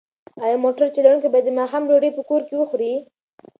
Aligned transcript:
ایا 0.43 0.57
موټر 0.63 0.85
چلونکی 0.95 1.27
به 1.33 1.39
د 1.43 1.47
ماښام 1.59 1.83
ډوډۍ 1.89 2.09
کور 2.29 2.41
کې 2.47 2.55
وخوري؟ 2.57 2.93